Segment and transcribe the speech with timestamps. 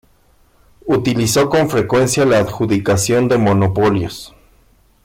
[0.87, 4.33] Utilizó con frecuencia la adjudicación de monopolios.